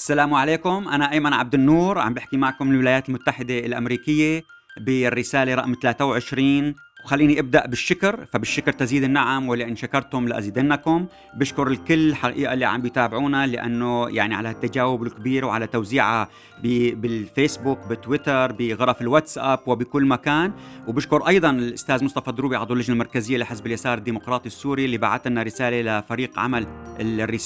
السلام 0.00 0.34
عليكم. 0.34 0.88
أنا 0.88 1.12
أيمن 1.12 1.32
عبد 1.32 1.54
النور 1.54 1.98
عم 1.98 2.14
بحكي 2.14 2.36
معكم 2.36 2.66
من 2.66 2.74
الولايات 2.74 3.08
المتحدة 3.08 3.58
الأمريكية 3.58 4.44
بالرسالة 4.80 5.54
رقم 5.54 5.74
23 5.82 6.74
وخليني 7.04 7.40
أبدأ 7.40 7.66
بالشكر 7.66 8.26
فبالشكر 8.26 8.72
تزيد 8.72 9.04
النعم 9.04 9.48
ولأن 9.48 9.76
شكرتم 9.76 10.28
لأزيدنكم. 10.28 11.06
بشكر 11.34 11.68
الكل 11.68 12.14
حقيقة 12.14 12.52
اللي 12.52 12.64
عم 12.64 12.82
بيتابعونا 12.82 13.46
لأنه 13.46 14.08
يعني 14.08 14.34
على 14.34 14.50
التجاوب 14.50 15.02
الكبير 15.02 15.44
وعلى 15.44 15.66
توزيعها 15.66 16.28
بالفيسبوك 16.62 17.78
بتويتر 17.90 18.52
بغرف 18.52 19.00
الواتساب 19.00 19.58
وبكل 19.66 20.06
مكان. 20.06 20.52
وبشكر 20.88 21.28
أيضا 21.28 21.50
الأستاذ 21.50 22.04
مصطفى 22.04 22.32
دروبي 22.32 22.56
عضو 22.56 22.74
اللجنة 22.74 22.94
المركزية 22.94 23.36
لحزب 23.36 23.66
اليسار 23.66 23.98
الديمقراطي 23.98 24.46
السوري 24.46 24.84
اللي 24.84 24.98
بعث 24.98 25.26
لنا 25.26 25.42
رسالة 25.42 25.98
لفريق 25.98 26.38
عمل 26.38 26.66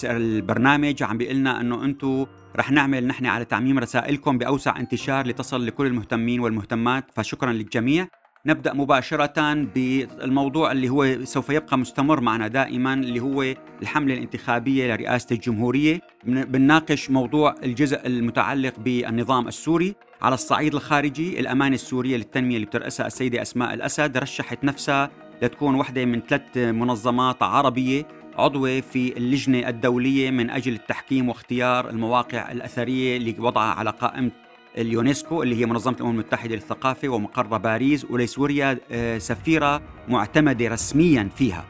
البرنامج. 0.05 1.03
عم 1.03 1.19
بيقول 1.19 1.37
لنا 1.37 1.61
إنه 1.61 1.85
أنتم 1.85 2.27
رح 2.57 2.71
نعمل 2.71 3.07
نحن 3.07 3.27
على 3.27 3.45
تعميم 3.45 3.79
رسائلكم 3.79 4.39
بأوسع 4.39 4.81
انتشار 4.81 5.27
لتصل 5.27 5.67
لكل 5.67 5.87
المهتمين 5.87 6.41
والمهتمات. 6.41 7.05
فشكرا 7.17 7.53
للجميع. 7.53 8.09
نبدأ 8.47 8.73
مباشرة 8.73 9.55
بالموضوع 9.55 10.73
اللي 10.73 10.89
هو 10.89 11.25
سوف 11.25 11.51
يبقى 11.51 11.79
مستمر 11.79 12.21
معنا 12.21 12.49
دائما 12.49 12.95
اللي 12.95 13.21
هو 13.21 13.55
الحملة 13.83 14.15
الانتخابية 14.15 14.95
لرئاسة 14.95 15.27
الجمهورية. 15.33 16.01
بنناقش 16.25 17.11
موضوع 17.11 17.55
الجزء 17.63 18.07
المتعلق 18.07 18.79
بالنظام 18.79 19.49
السوري. 19.49 19.95
على 20.23 20.35
الصعيد 20.35 20.75
الخارجي 20.75 21.41
الأمانة 21.41 21.75
السورية 21.75 22.17
للتنمية 22.17 22.57
اللي 22.57 22.67
بترأسها 22.67 23.07
السيدة 23.07 23.43
أسماء 23.43 23.75
الأسد 23.75 24.17
رشحت 24.19 24.65
نفسها 24.65 25.11
لتكون 25.43 25.75
واحدة 25.75 26.05
من 26.05 26.21
ثلاث 26.21 26.57
منظمات 26.57 27.43
عربية 27.43 28.07
عضوة 28.39 28.81
في 28.81 29.17
اللجنة 29.17 29.69
الدولية 29.69 30.31
من 30.31 30.51
أجل 30.51 30.73
التحكيم 30.73 31.29
واختيار 31.29 31.91
المواقع 31.91 32.53
الأثرية 32.53 33.17
اللي 33.17 33.35
وضعها 33.39 33.75
على 33.75 33.91
قائمة 33.91 34.31
اليونسكو 34.79 35.43
اللي 35.43 35.61
هي 35.61 35.67
منظمة 35.67 35.95
الأمم 35.95 36.11
المتحدة 36.11 36.55
للثقافة 36.55 37.09
ومقرها 37.09 37.59
باريس 37.59 38.07
ولسوريا 38.11 38.79
آه، 38.91 39.19
سفيرة 39.19 39.83
معتمدة 40.09 40.69
رسميا 40.69 41.29
فيها. 41.37 41.65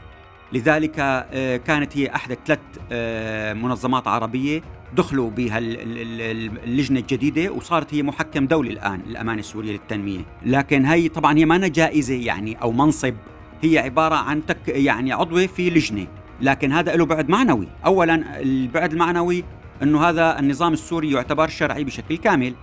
لذلك 0.52 0.94
آه، 0.98 1.56
كانت 1.56 1.96
هي 1.96 2.14
أحد 2.14 2.38
ثلاث 2.46 2.58
آه، 2.92 3.52
منظمات 3.52 4.08
عربية 4.08 4.62
دخلوا 4.96 5.30
بها 5.30 5.58
اللجنة 5.58 7.00
الجديدة 7.00 7.52
وصارت 7.52 7.94
هي 7.94 8.02
محكم 8.02 8.46
دولي 8.46 8.70
الآن 8.70 9.00
الأمانة 9.06 9.40
السورية 9.40 9.72
للتنمية. 9.72 10.20
لكن 10.46 10.84
هي 10.84 11.08
طبعا 11.08 11.38
هي 11.38 11.44
ما 11.44 11.68
جائزة 11.68 12.14
يعني 12.14 12.62
أو 12.62 12.72
منصب 12.72 13.14
هي 13.62 13.78
عبارة 13.78 14.14
عن 14.14 14.46
تك 14.46 14.68
يعني 14.68 15.12
عضوة 15.12 15.46
في 15.46 15.70
لجنة. 15.70 16.06
لكن 16.40 16.72
هذا 16.72 16.96
له 16.96 17.06
بعد 17.06 17.28
معنوي. 17.28 17.68
أولا 17.86 18.40
البعد 18.40 18.92
المعنوي 18.92 19.44
أنه 19.82 20.08
هذا 20.08 20.38
النظام 20.38 20.72
السوري 20.72 21.12
يعتبر 21.12 21.48
شرعي 21.48 21.84
بشكل 21.84 22.16
كامل. 22.16 22.54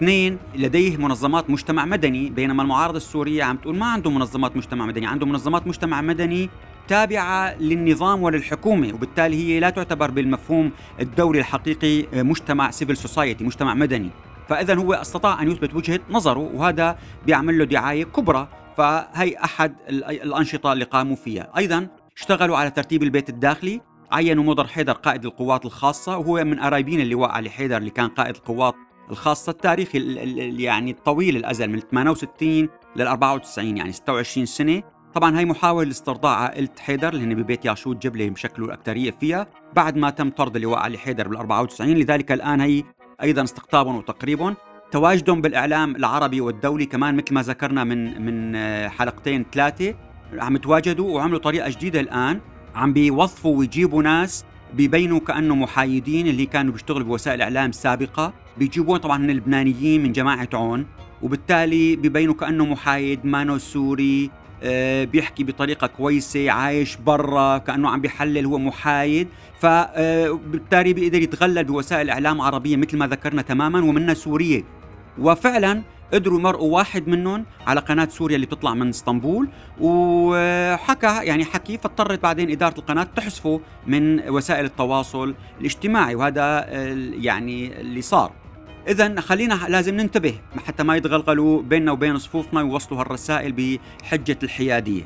اثنين 0.00 0.38
لديه 0.54 0.96
منظمات 0.96 1.50
مجتمع 1.50 1.84
مدني 1.84 2.30
بينما 2.30 2.62
المعارضة 2.62 2.96
السورية 2.96 3.44
عم 3.44 3.56
تقول 3.56 3.76
ما 3.76 3.86
عنده 3.86 4.10
منظمات 4.10 4.56
مجتمع 4.56 4.86
مدني 4.86 5.06
عنده 5.06 5.26
منظمات 5.26 5.66
مجتمع 5.66 6.00
مدني 6.00 6.50
تابعة 6.88 7.54
للنظام 7.58 8.22
وللحكومة 8.22 8.94
وبالتالي 8.94 9.36
هي 9.36 9.60
لا 9.60 9.70
تعتبر 9.70 10.10
بالمفهوم 10.10 10.70
الدولي 11.00 11.38
الحقيقي 11.38 12.22
مجتمع 12.22 12.70
civil 12.70 12.96
society 12.96 13.44
مجتمع 13.44 13.74
مدني. 13.74 14.10
فإذا 14.48 14.74
هو 14.74 14.92
استطاع 14.92 15.42
أن 15.42 15.50
يثبت 15.50 15.74
وجهة 15.74 16.00
نظره 16.10 16.50
وهذا 16.54 16.98
بيعمل 17.26 17.58
له 17.58 17.64
دعاية 17.64 18.04
كبرى 18.04 18.48
فهي 18.76 19.36
أحد 19.44 19.74
الأنشطة 19.88 20.72
اللي 20.72 20.84
قاموا 20.84 21.16
فيها. 21.16 21.52
أيضا 21.56 21.88
اشتغلوا 22.16 22.56
على 22.56 22.70
ترتيب 22.70 23.02
البيت 23.02 23.28
الداخلي 23.28 23.80
عينوا 24.12 24.44
مضر 24.44 24.66
حيدر 24.66 24.92
قائد 24.92 25.24
القوات 25.24 25.66
الخاصة 25.66 26.18
وهو 26.18 26.44
من 26.44 26.60
قرايبين 26.60 27.00
اللواء 27.00 27.30
علي 27.30 27.50
حيدر 27.50 27.76
اللي 27.76 27.90
كان 27.90 28.08
قائد 28.08 28.36
القوات 28.36 28.74
الخاصة 29.10 29.50
التاريخي 29.50 29.98
يعني 30.62 30.90
الطويل 30.90 31.36
الأزل 31.36 31.70
من 31.70 31.80
68 31.80 32.68
لل 32.96 33.06
94 33.06 33.76
يعني 33.76 33.92
26 33.92 34.46
سنة. 34.46 34.82
طبعا 35.14 35.38
هي 35.38 35.44
محاولة 35.44 35.90
استرضاء 35.90 36.38
عائلة 36.38 36.68
حيدر 36.78 37.08
اللي 37.08 37.24
هن 37.24 37.34
ببيت 37.34 37.64
ياشوت 37.64 38.02
جبلة 38.02 38.28
بشكلوا 38.28 38.68
الأكثرية 38.68 39.10
فيها. 39.10 39.46
بعد 39.76 39.96
ما 39.96 40.10
تم 40.10 40.30
طرد 40.30 40.56
اللواء 40.56 40.78
علي 40.78 40.98
حيدر 40.98 41.28
بال 41.28 41.36
94 41.36 41.90
لذلك 41.90 42.32
الآن 42.32 42.60
هي 42.60 42.82
أيضا 43.22 43.42
استقطابهم 43.42 43.96
وتقريبهم 43.96 44.56
تواجدهم 44.92 45.40
بالإعلام 45.40 45.96
العربي 45.96 46.40
والدولي 46.40 46.86
كمان 46.86 47.16
مثل 47.16 47.34
ما 47.34 47.42
ذكرنا 47.42 47.84
من 47.84 48.22
من 48.22 48.58
حلقتين 48.88 49.46
ثلاثة. 49.52 49.94
عم 50.38 50.56
يتواجدوا 50.56 51.14
وعملوا 51.14 51.38
طريقة 51.38 51.70
جديدة 51.70 52.00
الآن. 52.00 52.40
عم 52.74 52.92
بيوظفوا 52.92 53.56
ويجيبوا 53.56 54.02
ناس 54.02 54.44
بيبينوا 54.74 55.20
كأنه 55.20 55.54
محايدين 55.54 56.26
اللي 56.26 56.46
كانوا 56.46 56.72
بيشتغلوا 56.72 57.06
بوسائل 57.06 57.36
الاعلام 57.36 57.70
السابقه 57.70 58.32
بيجيبون 58.58 58.98
طبعا 58.98 59.30
اللبنانيين 59.30 60.02
من 60.02 60.12
جماعة 60.12 60.48
عون 60.54 60.86
وبالتالي 61.22 61.96
بيبينوا 61.96 62.34
كأنه 62.34 62.66
محايد 62.66 63.26
مانو 63.26 63.58
سوري 63.58 64.30
آه، 64.62 65.04
بيحكي 65.04 65.44
بطريقة 65.44 65.86
كويسة 65.86 66.50
عايش 66.50 66.96
برا 66.96 67.58
كأنه 67.58 67.88
عم 67.88 68.00
بيحلل 68.00 68.46
هو 68.46 68.58
محايد. 68.58 69.28
فبالتالي 69.60 70.92
بيقدر 70.92 71.22
يتغلل 71.22 71.64
بوسائل 71.64 72.10
إعلام 72.10 72.40
عربية 72.40 72.76
مثل 72.76 72.96
ما 72.96 73.06
ذكرنا 73.06 73.42
تماما 73.42 73.84
ومنها 73.84 74.14
سورية. 74.14 74.64
وفعلا 75.18 75.82
قدروا 76.12 76.38
يمرقوا 76.38 76.74
واحد 76.74 77.08
منهم 77.08 77.46
على 77.66 77.80
قناة 77.80 78.08
سوريا 78.10 78.36
اللي 78.36 78.46
بتطلع 78.46 78.74
من 78.74 78.88
اسطنبول 78.88 79.48
وحكى 79.80 81.20
يعني 81.22 81.44
حكي 81.44 81.78
فاضطرت 81.78 82.22
بعدين 82.22 82.50
إدارة 82.50 82.78
القناة 82.78 83.02
تحذفه 83.02 83.60
من 83.86 84.28
وسائل 84.28 84.64
التواصل 84.64 85.34
الاجتماعي 85.60 86.14
وهذا 86.14 86.66
يعني 87.14 87.80
اللي 87.80 88.02
صار. 88.02 88.32
إذا 88.88 89.20
خلينا 89.20 89.60
لازم 89.68 89.94
ننتبه 89.94 90.34
حتى 90.66 90.82
ما 90.82 90.96
يتغلغلوا 90.96 91.62
بيننا 91.62 91.92
وبين 91.92 92.18
صفوفنا 92.18 92.62
ويوصلوا 92.62 93.00
هالرسائل 93.00 93.78
بحجة 94.02 94.38
الحيادية. 94.42 95.02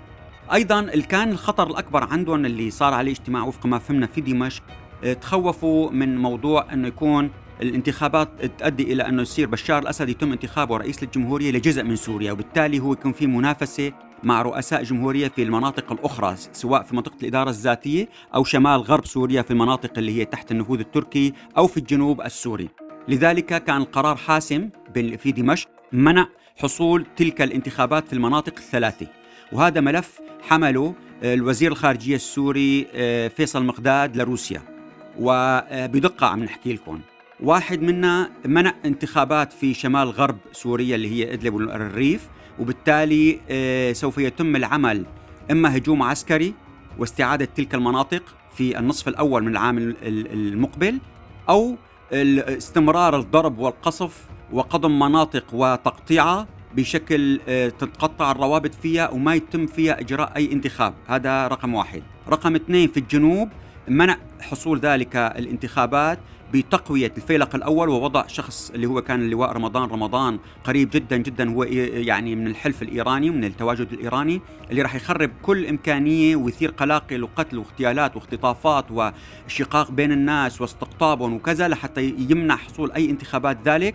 أيضا 0.52 0.82
كان 1.08 1.30
الخطر 1.30 1.66
الأكبر 1.66 2.04
عندهم 2.04 2.46
اللي 2.46 2.70
صار 2.70 2.94
عليه 2.94 3.12
اجتماع 3.12 3.42
وفق 3.42 3.66
ما 3.66 3.78
فهمنا 3.78 4.06
في 4.06 4.20
دمشق 4.20 4.62
تخوفوا 5.20 5.90
من 5.90 6.18
موضوع 6.18 6.72
أنه 6.72 6.88
يكون 6.88 7.30
الانتخابات 7.62 8.28
تؤدي 8.58 8.92
إلى 8.92 9.08
انه 9.08 9.22
يصير 9.22 9.46
بشار 9.46 9.82
الأسد 9.82 10.08
يتم 10.08 10.32
انتخابه 10.32 10.76
رئيس 10.76 11.02
للجمهورية 11.02 11.50
لجزء 11.50 11.82
من 11.82 11.96
سوريا 11.96 12.32
وبالتالي 12.32 12.78
هو 12.78 12.92
يكون 12.92 13.12
في 13.12 13.26
منافسة 13.26 13.92
مع 14.22 14.42
رؤساء 14.42 14.82
جمهورية 14.82 15.28
في 15.28 15.42
المناطق 15.42 15.92
الأخرى 15.92 16.36
سواء 16.52 16.82
في 16.82 16.96
منطقة 16.96 17.16
الإدارة 17.22 17.50
الذاتية 17.50 18.08
أو 18.34 18.44
شمال 18.44 18.80
غرب 18.80 19.06
سوريا 19.06 19.42
في 19.42 19.50
المناطق 19.50 19.98
اللي 19.98 20.20
هي 20.20 20.24
تحت 20.24 20.50
النفوذ 20.50 20.78
التركي 20.78 21.32
أو 21.58 21.66
في 21.66 21.76
الجنوب 21.76 22.20
السوري. 22.20 22.68
لذلك 23.08 23.64
كان 23.64 23.76
القرار 23.76 24.16
حاسم 24.16 24.68
في 24.94 25.32
دمشق 25.32 25.68
منع 25.92 26.28
حصول 26.56 27.06
تلك 27.16 27.42
الانتخابات 27.42 28.06
في 28.08 28.12
المناطق 28.12 28.54
الثلاثة. 28.58 29.06
وهذا 29.52 29.80
ملف 29.80 30.20
حمله 30.48 30.94
الوزير 31.22 31.72
الخارجية 31.72 32.16
السوري 32.16 32.86
آه، 32.94 33.28
فيصل 33.28 33.64
مقداد 33.64 34.16
لروسيا. 34.16 34.62
وبدقة 35.18 36.26
عم 36.26 36.44
نحكي 36.44 36.72
لكم. 36.72 37.00
واحد 37.44 37.82
منا 37.82 38.30
منع 38.44 38.74
انتخابات 38.84 39.52
في 39.52 39.74
شمال 39.74 40.10
غرب 40.10 40.38
سوريا 40.52 40.96
اللي 40.96 41.10
هي 41.10 41.32
إدلب 41.32 41.54
والريف 41.54 42.28
وبالتالي 42.58 43.40
آه، 43.50 43.92
سوف 43.92 44.18
يتم 44.18 44.56
العمل 44.56 45.04
إما 45.50 45.76
هجوم 45.76 46.02
عسكري 46.02 46.54
واستعادة 46.98 47.44
تلك 47.44 47.74
المناطق 47.74 48.22
في 48.56 48.78
النصف 48.78 49.08
الأول 49.08 49.42
من 49.42 49.48
العام 49.48 49.94
المقبل 50.02 50.98
أو 51.48 51.76
استمرار 52.12 53.16
الضرب 53.16 53.58
والقصف 53.58 54.24
وقضم 54.52 54.98
مناطق 54.98 55.44
وتقطيعها 55.52 56.46
بشكل 56.74 57.40
آه، 57.48 57.68
تتقطع 57.68 58.30
الروابط 58.30 58.74
فيها 58.74 59.10
وما 59.10 59.34
يتم 59.34 59.66
فيها 59.66 60.00
إجراء 60.00 60.36
أي 60.36 60.52
انتخاب. 60.52 60.94
هذا 61.06 61.48
رقم 61.48 61.74
واحد. 61.74 62.02
رقم 62.28 62.54
اثنين 62.54 62.88
في 62.88 63.00
الجنوب 63.00 63.48
منع 63.88 64.16
حصول 64.40 64.78
ذلك 64.78 65.16
الانتخابات 65.16 66.18
بتقوية 66.52 67.12
الفيلق 67.16 67.54
الأول 67.54 67.88
ووضع 67.88 68.26
شخص 68.26 68.70
اللي 68.74 68.86
هو 68.86 69.02
كان 69.02 69.20
اللواء 69.20 69.52
رمضان. 69.52 69.88
رمضان 69.88 70.38
قريب 70.64 70.90
جدا 70.90 71.16
جدا 71.16 71.50
هو 71.50 71.64
يعني 71.64 72.36
من 72.36 72.46
الحلف 72.46 72.82
الإيراني 72.82 73.30
ومن 73.30 73.44
التواجد 73.44 73.92
الإيراني 73.92 74.40
اللي 74.70 74.82
راح 74.82 74.94
يخرب 74.94 75.30
كل 75.42 75.66
إمكانية 75.66 76.36
ويثير 76.36 76.70
قلاقل 76.70 77.22
وقتل 77.22 77.58
واغتيالات 77.58 78.16
واختطافات 78.16 78.84
وشقاق 78.90 79.90
بين 79.90 80.12
الناس 80.12 80.60
واستقطابهم 80.60 81.34
وكذا 81.34 81.68
لحتى 81.68 82.14
يمنع 82.18 82.56
حصول 82.56 82.92
أي 82.92 83.10
انتخابات 83.10 83.58
ذلك. 83.64 83.94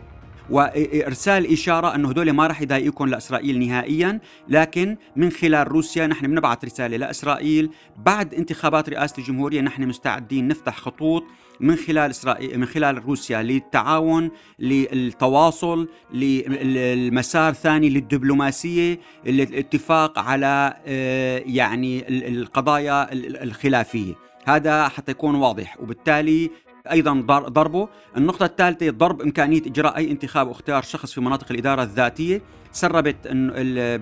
وإرسال 0.52 1.54
إشارة 1.54 1.96
أنه 1.96 2.10
هدول 2.10 2.32
ما 2.32 2.48
راح 2.48 2.62
يضايقكم 2.62 3.06
لإسرائيل 3.06 3.60
نهائيا 3.60 4.20
لكن 4.48 4.98
من 5.16 5.30
خلال 5.30 5.68
روسيا 5.68 6.08
نحن 6.08 6.28
بنبعث 6.28 6.66
رسالة 6.66 6.98
لإسرائيل. 6.98 7.70
بعد 7.98 8.34
انتخابات 8.34 8.90
رئاسة 8.90 9.18
الجمهورية 9.18 9.62
نحن 9.62 9.88
مستعدين 9.88 10.48
نفتح 10.48 10.78
خطوط 10.78 11.24
من 11.60 11.76
خلال 11.76 12.10
اسرائيل 12.10 12.60
من 12.60 12.66
خلال 12.66 13.06
روسيا 13.06 13.42
للتعاون 13.42 14.32
للتواصل 14.60 15.88
للمسار 16.14 17.54
ثاني 17.54 17.90
للدبلوماسية 17.90 19.00
الاتفاق 19.28 20.20
على 20.20 20.74
آه، 20.88 21.44
يعني 21.46 22.04
القضايا 22.28 23.14
الخلافية. 23.44 24.14
هذا 24.46 24.88
حتى 24.88 25.12
يكون 25.12 25.36
واضح. 25.36 25.78
وبالتالي 25.80 26.50
أيضا 26.92 27.14
ضربه، 27.48 27.88
النقطة 28.18 28.46
الثالثة 28.46 28.90
ضرب 28.90 29.22
إمكانية 29.22 29.62
إجراء 29.62 29.98
أي 29.98 30.12
انتخاب 30.12 30.48
واختيار 30.48 30.82
شخص 30.82 31.14
في 31.14 31.22
مناطق 31.22 31.52
الإدارة 31.52 31.84
الذاتية، 31.84 32.42
سربت 32.72 33.28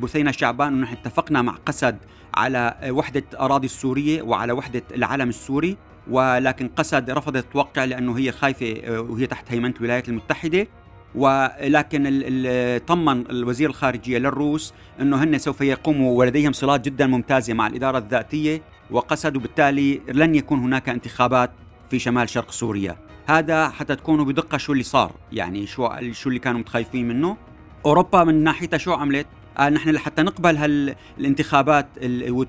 بثينة 0.02 0.32
شعبان 0.32 0.74
إنه 0.74 0.94
اتفقنا 0.94 1.42
مع 1.42 1.56
قسد 1.66 1.98
على 2.36 2.78
وحدة 2.90 3.24
أراضي 3.40 3.66
السورية 3.66 4.22
وعلى 4.22 4.54
وحدة 4.54 4.84
العلم 4.96 5.30
السوري، 5.30 5.78
ولكن 6.10 6.68
قسد 6.68 7.10
رفضت 7.10 7.46
توقع 7.54 7.84
لأنه 7.84 8.18
هي 8.18 8.32
خايفة 8.32 8.82
آه، 8.84 9.02
وهي 9.02 9.28
تحت 9.28 9.52
هيمنة 9.52 9.74
الولايات 9.78 10.10
المتحدة، 10.10 10.68
ولكن 11.16 12.04
طمن 12.88 13.30
الوزير 13.30 13.70
الخارجية 13.70 14.18
للروس 14.18 14.74
أنه 15.02 15.24
هن 15.24 15.38
سوف 15.38 15.62
يقوموا 15.62 16.18
ولديهم 16.20 16.54
صلات 16.54 16.86
جدا 16.86 17.08
ممتازة 17.08 17.54
مع 17.54 17.68
الإدارة 17.68 17.98
الذاتية. 17.98 18.62
وقصد 18.92 19.36
وبالتالي 19.36 20.02
لن 20.08 20.36
يكون 20.36 20.60
هناك 20.60 20.90
انتخابات 20.90 21.52
في 21.90 22.00
شمال 22.00 22.30
شرق 22.30 22.52
سوريا. 22.52 22.98
هذا 23.28 23.70
حتى 23.70 23.96
تكونوا 23.96 24.26
بدقة 24.26 24.58
شو 24.58 24.72
اللي 24.74 24.84
صار. 24.84 25.12
يعني 25.32 25.68
شو 25.68 25.90
شو 26.12 26.30
اللي 26.30 26.40
كانوا 26.40 26.60
متخايفين 26.60 27.08
منه. 27.08 27.38
أوروبا 27.86 28.24
من 28.24 28.44
ناحيتها 28.44 28.78
شو 28.78 28.94
عملت؟ 28.94 29.28
آه 29.58 29.70
نحن 29.70 29.90
لحتى 29.90 30.22
نقبل 30.22 30.58
هالانتخابات 30.58 31.88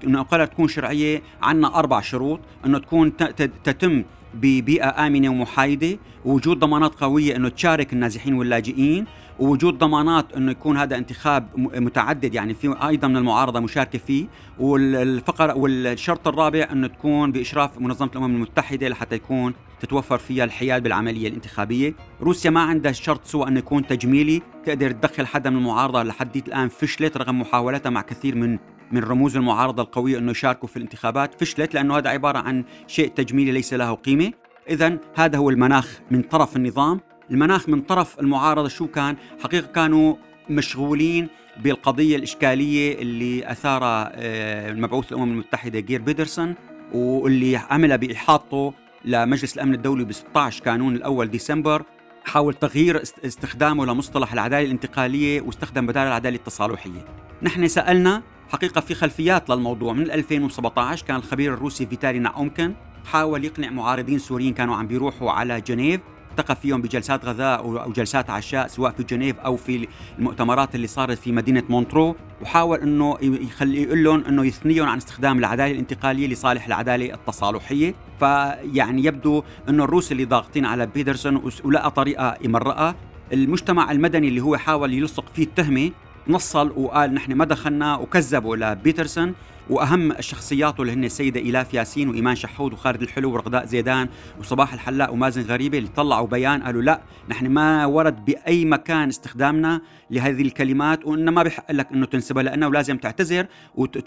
إنه 0.04 0.22
تكون 0.22 0.68
شرعية 0.68 1.22
عندنا 1.42 1.78
أربع 1.78 2.00
شروط. 2.00 2.40
إنه 2.66 2.78
تكون 2.78 3.16
تتم 3.64 4.04
ببيئة 4.34 5.06
آمنة 5.06 5.28
ومحايدة. 5.28 5.98
ووجود 6.24 6.58
ضمانات 6.58 6.94
قوية 6.94 7.36
أنه 7.36 7.48
تشارك 7.48 7.92
النازحين 7.92 8.34
واللاجئين. 8.34 9.04
ووجود 9.38 9.78
ضمانات 9.78 10.32
إنه 10.36 10.50
يكون 10.50 10.76
هذا 10.76 10.96
انتخاب 10.96 11.48
متعدد. 11.56 12.34
يعني 12.34 12.54
في 12.54 12.74
أيضا 12.88 13.08
من 13.08 13.16
المعارضة 13.16 13.60
مشاركة 13.60 13.98
فيه. 13.98 14.26
والفقر 14.58 15.58
والشرط 15.58 16.28
الرابع 16.28 16.68
إنه 16.72 16.86
تكون 16.86 17.32
بإشراف 17.32 17.78
منظمة 17.78 18.10
الأمم 18.12 18.34
المتحدة 18.34 18.88
لحتى 18.88 19.14
يكون 19.16 19.54
تتوفر 19.80 20.18
فيها 20.18 20.44
الحياد 20.44 20.82
بالعملية 20.82 21.28
الانتخابية، 21.28 21.94
روسيا 22.22 22.50
ما 22.50 22.60
عندها 22.60 22.92
شرط 22.92 23.24
سوى 23.24 23.48
إنه 23.48 23.58
يكون 23.58 23.86
تجميلي. 23.86 24.42
تقدر 24.66 24.90
تدخل 24.90 25.26
حدا 25.26 25.50
من 25.50 25.56
المعارضة 25.56 26.02
لحد 26.02 26.36
الآن 26.36 26.68
فشلت 26.68 27.16
رغم 27.16 27.40
محاولتها 27.40 27.90
مع 27.90 28.00
كثير 28.00 28.34
من 28.34 28.58
من 28.92 29.04
رموز 29.04 29.36
المعارضة 29.36 29.82
القوية 29.82 30.18
أنه 30.18 30.30
يشاركوا 30.30 30.68
في 30.68 30.76
الانتخابات. 30.76 31.40
فشلت 31.40 31.74
لأنه 31.74 31.98
هذا 31.98 32.10
عبارة 32.10 32.38
عن 32.38 32.64
شيء 32.86 33.08
تجميلي 33.08 33.52
ليس 33.52 33.74
له 33.74 33.94
قيمة. 33.94 34.32
اذا 34.68 34.98
هذا 35.14 35.38
هو 35.38 35.50
المناخ 35.50 36.00
من 36.10 36.22
طرف 36.22 36.56
النظام. 36.56 37.00
المناخ 37.30 37.68
من 37.68 37.80
طرف 37.80 38.20
المعارضة 38.20 38.68
شو 38.68 38.86
كان؟ 38.86 39.16
حقيقة 39.42 39.66
كانوا 39.66 40.14
مشغولين 40.50 41.28
بالقضية 41.62 42.16
الإشكالية 42.16 43.02
اللي 43.02 43.52
اثارها 43.52 44.10
آه، 44.14 44.70
المبعوث 44.70 45.12
الأمم 45.12 45.32
المتحدة 45.32 45.80
جير 45.80 46.02
بيدرسون 46.02 46.54
واللي 46.92 47.56
عملها 47.56 47.96
بإحاطته 47.96 48.74
لمجلس 49.04 49.54
الأمن 49.54 49.74
الدولي 49.74 50.04
ب 50.04 50.12
16 50.12 50.64
كانون 50.64 50.96
الأول 50.96 51.30
ديسمبر. 51.30 51.82
حاول 52.24 52.54
تغيير 52.54 53.02
استخدامه 53.02 53.86
لمصطلح 53.86 54.32
العدالة 54.32 54.66
الانتقالية 54.66 55.40
واستخدم 55.40 55.86
بدال 55.86 56.06
العدالة 56.06 56.36
التصالحية. 56.36 57.04
نحن 57.42 57.68
سألنا 57.68 58.22
حقيقة 58.52 58.80
في 58.80 58.94
خلفيات 58.94 59.50
للموضوع. 59.50 59.92
من 59.92 60.10
2017 60.10 61.06
كان 61.06 61.16
الخبير 61.16 61.54
الروسي 61.54 61.86
فيتالي 61.86 62.18
ناومكن 62.18 62.74
حاول 63.04 63.44
يقنع 63.44 63.70
معارضين 63.70 64.18
سوريين 64.18 64.54
كانوا 64.54 64.76
عم 64.76 64.86
بيروحوا 64.86 65.30
على 65.30 65.60
جنيف. 65.60 66.00
التقى 66.30 66.56
فيهم 66.56 66.82
بجلسات 66.82 67.24
غداء 67.24 67.60
أو 67.60 67.92
جلسات 67.92 68.30
عشاء 68.30 68.66
سواء 68.66 68.92
في 68.92 69.02
جنيف 69.02 69.38
أو 69.38 69.56
في 69.56 69.88
المؤتمرات 70.18 70.74
اللي 70.74 70.86
صارت 70.86 71.18
في 71.18 71.32
مدينة 71.32 71.62
مونترو. 71.68 72.16
وحاول 72.42 72.78
إنه 72.78 73.18
يخلي 73.22 73.82
يقول 73.82 74.04
لهم 74.04 74.24
إنه 74.24 74.46
يثنيهم 74.46 74.88
عن 74.88 74.96
استخدام 74.96 75.38
العدالة 75.38 75.72
الانتقالية 75.72 76.26
لصالح 76.26 76.66
العدالة 76.66 77.14
التصالحية. 77.14 77.94
فيعني 78.18 79.04
يبدو 79.04 79.42
إنه 79.68 79.84
الروس 79.84 80.12
اللي 80.12 80.24
ضاغطين 80.24 80.64
على 80.64 80.86
بيترسون 80.86 81.50
ولقى 81.64 81.90
طريقة 81.90 82.36
يمرقها. 82.42 82.94
المجتمع 83.32 83.90
المدني 83.90 84.28
اللي 84.28 84.40
هو 84.40 84.56
حاول 84.56 84.94
يلصق 84.94 85.24
فيه 85.34 85.42
التهمة 85.42 85.90
نصل 86.28 86.72
وقال 86.76 87.14
نحن 87.14 87.32
ما 87.32 87.44
دخلنا 87.44 87.96
وكذبوا 87.96 88.56
لبيترسون 88.56 89.34
وأهم 89.70 90.12
الشخصيات 90.12 90.80
اللي 90.80 90.92
هن 90.92 91.04
السيدة 91.04 91.40
إيلاف 91.40 91.74
ياسين 91.74 92.08
وإيمان 92.08 92.36
شحود 92.36 92.72
وخالد 92.72 93.02
الحلو 93.02 93.32
ورغداء 93.32 93.64
زيدان 93.66 94.08
وصباح 94.40 94.72
الحلاق 94.72 95.12
ومازن 95.12 95.42
غريبة 95.42 95.78
اللي 95.78 95.88
طلعوا 95.88 96.26
بيان 96.26 96.62
قالوا 96.62 96.82
لا 96.82 97.00
نحن 97.28 97.46
ما 97.46 97.86
ورد 97.86 98.24
بأي 98.24 98.64
مكان 98.64 99.08
استخدامنا 99.08 99.80
لهذه 100.10 100.42
الكلمات 100.42 101.06
وانه 101.06 101.30
ما 101.30 101.42
بحق 101.42 101.72
لك 101.72 101.92
إنه 101.92 102.06
تنسبها 102.06 102.42
لأنه 102.42 102.70
لازم 102.70 102.96
تعتذر 102.96 103.46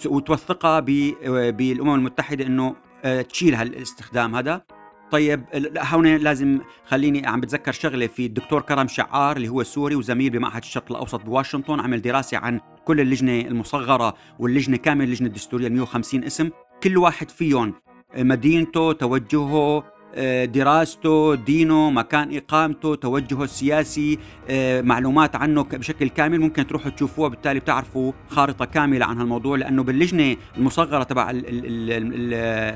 وتوثقها 0.05 0.79
بالأمم 1.49 1.95
المتحدة 1.95 2.45
إنه 2.45 2.75
آه، 3.05 3.21
تشيل 3.21 3.55
هالاستخدام 3.55 4.35
هذا. 4.35 4.61
طيب 5.11 5.43
هون 5.77 6.15
لازم 6.15 6.59
خليني 6.85 7.27
عم 7.27 7.41
بتذكر 7.41 7.71
شغلة 7.71 8.07
في 8.07 8.25
الدكتور 8.25 8.61
كرم 8.61 8.87
شعار 8.87 9.37
اللي 9.37 9.49
هو 9.49 9.63
سوري 9.63 9.95
وزميل 9.95 10.29
بمعهد 10.29 10.61
الشرق 10.61 10.91
الأوسط 10.91 11.21
بواشنطن 11.21 11.79
عمل 11.79 12.01
دراسة 12.01 12.37
عن 12.37 12.59
كل 12.85 13.01
اللجنة 13.01 13.41
المصغرة 13.41 14.13
واللجنة 14.39 14.77
كامل 14.77 15.05
اللجنة 15.05 15.27
الدستورية 15.27 15.69
150 15.69 16.23
اسم. 16.23 16.49
كل 16.83 16.97
واحد 16.97 17.29
فيهم 17.29 17.73
مدينته 18.17 18.91
توجهه 18.91 19.83
دراسته 20.45 21.35
دينه 21.35 21.89
مكان 21.89 22.37
إقامته 22.37 22.95
توجهه 22.95 23.43
السياسي 23.43 24.19
آه، 24.49 24.81
معلومات 24.81 25.35
عنه 25.35 25.63
بشكل 25.63 26.09
كامل 26.09 26.39
ممكن 26.39 26.67
تروحوا 26.67 26.91
تشوفوها 26.91 27.29
بالتالي 27.29 27.59
بتعرفوا 27.59 28.11
خارطة 28.29 28.65
كاملة 28.65 29.05
عن 29.05 29.17
هالموضوع 29.17 29.57
لأنه 29.57 29.83
باللجنة 29.83 30.37
المصغرة 30.57 31.03
تبع 31.03 31.31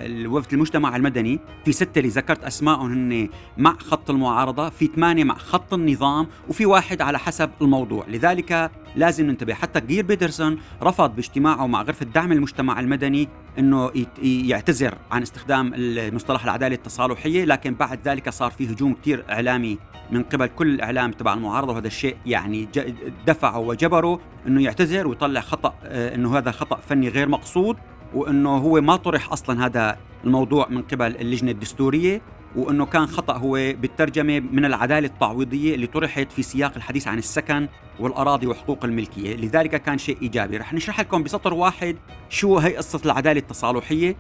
الوفد 0.05 0.53
المجتمع 0.53 0.95
المدني 0.95 1.39
في 1.65 1.71
ستة 1.71 1.99
اللي 1.99 2.09
ذكرت 2.09 2.43
أسمائهم 2.43 2.91
هن 2.91 3.29
مع 3.57 3.75
خط 3.77 4.09
المعارضة 4.09 4.69
في 4.69 4.87
ثمانية 4.95 5.23
مع 5.23 5.35
خط 5.35 5.73
النظام 5.73 6.27
وفي 6.49 6.65
واحد 6.65 7.01
على 7.01 7.19
حسب 7.19 7.49
الموضوع. 7.61 8.05
لذلك 8.07 8.71
لازم 8.95 9.27
ننتبه. 9.27 9.53
حتى 9.53 9.81
جير 9.81 10.05
بيترسون 10.05 10.57
رفض 10.83 11.15
باجتماعه 11.15 11.67
مع 11.67 11.81
غرفة 11.81 12.05
دعم 12.05 12.31
المجتمع 12.31 12.79
المدني 12.79 13.27
إنه 13.59 13.91
يعتذر 14.21 14.97
عن 15.11 15.21
استخدام 15.21 15.71
المصطلح 15.75 16.43
العداله 16.43 16.75
التصالحية 16.75 17.45
لكن 17.45 17.73
بعد 17.73 17.99
ذلك 18.05 18.29
صار 18.29 18.51
في 18.51 18.71
هجوم 18.71 18.93
كثير 18.93 19.25
إعلامي 19.29 19.77
من 20.11 20.23
قبل 20.23 20.47
كل 20.47 20.67
الإعلام 20.67 21.11
تبع 21.11 21.33
المعارضة 21.33 21.73
وهذا 21.73 21.87
الشيء 21.87 22.17
يعني 22.25 22.67
دفعه 23.27 23.59
وجبره 23.59 24.19
إنه 24.47 24.63
يعتذر 24.63 25.07
ويطلع 25.07 25.41
خطأ 25.41 25.73
آه، 25.83 26.15
إنه 26.15 26.37
هذا 26.37 26.51
خطأ 26.51 26.75
فني 26.75 27.09
غير 27.09 27.29
مقصود 27.29 27.77
وإنه 28.13 28.57
هو 28.57 28.81
ما 28.81 28.95
طرح 28.95 29.31
أصلا 29.31 29.65
هذا 29.65 29.97
الموضوع 30.23 30.67
من 30.69 30.81
قبل 30.81 31.15
اللجنة 31.15 31.51
الدستورية. 31.51 32.21
وإنه 32.55 32.85
كان 32.85 33.07
خطأ 33.07 33.37
هو 33.37 33.53
بالترجمة 33.53 34.39
من 34.39 34.65
العدالة 34.65 35.07
التعويضية 35.07 35.75
اللي 35.75 35.87
طرحت 35.87 36.31
في 36.31 36.43
سياق 36.43 36.71
الحديث 36.75 37.07
عن 37.07 37.17
السكن 37.17 37.67
والأراضي 37.99 38.47
وحقوق 38.47 38.85
الملكية، 38.85 39.35
لذلك 39.35 39.81
كان 39.81 39.97
شيء 39.97 40.17
إيجابي، 40.21 40.57
رح 40.57 40.73
نشرح 40.73 40.99
لكم 40.99 41.23
بسطر 41.23 41.53
واحد 41.53 41.95
شو 42.29 42.57
هي 42.57 42.75
قصة 42.75 43.01
العدالة 43.05 43.39
التصالحية. 43.39 44.15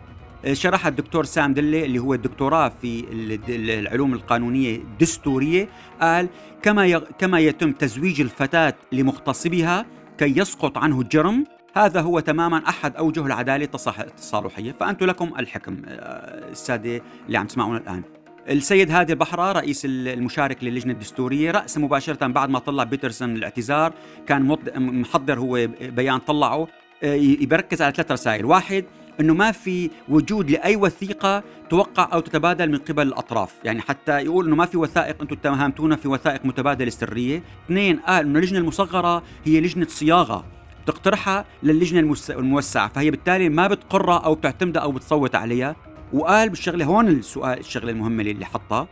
آه، 0.45 0.53
شرحها 0.53 0.89
الدكتور 0.89 1.23
سام 1.23 1.53
دلي 1.53 1.85
اللي 1.85 1.99
هو 1.99 2.13
الدكتوراه 2.13 2.71
في 2.81 3.05
العلوم 3.49 4.13
القانونية 4.13 4.75
الدستورية. 4.75 5.69
قال 6.01 6.27
كما 6.61 6.99
كما 6.99 7.39
يتم 7.39 7.71
تزويج 7.71 8.21
الفتاة 8.21 8.73
لمغتصبها 8.91 9.85
كي 10.17 10.39
يسقط 10.39 10.77
عنه 10.77 11.01
الجرم 11.01 11.45
هذا 11.75 12.01
هو 12.01 12.19
تماما 12.19 12.69
أحد 12.69 12.95
أوجه 12.95 13.25
العدالة 13.25 13.67
التصالحية. 13.99 14.71
فانتم 14.71 15.05
لكم 15.05 15.33
الحكم 15.39 15.77
الساده 15.85 17.01
اللي 17.27 17.37
عم 17.37 17.47
تسمعونا 17.47 17.77
الآن. 17.77 18.03
السيد 18.49 18.91
هادي 18.91 19.13
البحرة 19.13 19.51
رئيس 19.51 19.81
المشارك 19.85 20.63
للجنة 20.63 20.93
الدستورية 20.93 21.51
رأس 21.51 21.77
مباشرة 21.77 22.27
بعد 22.27 22.49
ما 22.49 22.59
طلع 22.59 22.83
بيترسون 22.83 23.35
الاعتذار 23.35 23.93
كان 24.27 24.57
محضر 24.77 25.39
هو 25.39 25.67
بيان 25.81 26.17
طلعه 26.17 26.67
آه، 27.03 27.13
يركز 27.13 27.81
على 27.81 27.93
ثلاث 27.93 28.11
رسائل. 28.11 28.45
واحد 28.45 28.85
إنه 29.19 29.33
ما 29.33 29.51
في 29.51 29.89
وجود 30.09 30.51
لأي 30.51 30.75
وثيقة 30.75 31.43
توقع 31.69 32.09
أو 32.13 32.19
تتبادل 32.19 32.71
من 32.71 32.77
قبل 32.77 33.07
الأطراف، 33.07 33.53
يعني 33.63 33.81
حتى 33.81 34.19
يقول 34.19 34.45
إنه 34.45 34.55
ما 34.55 34.65
في 34.65 34.77
وثائق 34.77 35.21
أنتم 35.21 35.35
اتهمتونا 35.35 35.95
في 35.95 36.07
وثائق 36.07 36.45
متبادلة 36.45 36.89
سرية، 36.89 37.43
اثنين 37.65 37.99
قال 37.99 38.25
إنه 38.25 38.39
اللجنة 38.39 38.59
المصغرة 38.59 39.23
هي 39.45 39.61
لجنة 39.61 39.87
صياغة 39.89 40.45
تقترحها 40.85 41.45
للجنة 41.63 42.15
الموسعة، 42.29 42.87
فهي 42.87 43.11
بالتالي 43.11 43.49
ما 43.49 43.67
بتقرها 43.67 44.17
أو 44.17 44.35
بتعتمدها 44.35 44.81
أو 44.81 44.91
بتصوت 44.91 45.35
عليها، 45.35 45.75
وقال 46.15 46.49
بالشغلة 46.49 46.85
هون 46.85 47.07
السؤال 47.07 47.59
الشغلة 47.59 47.91
المهمة 47.91 48.23
اللي 48.23 48.45
حطها. 48.45 48.87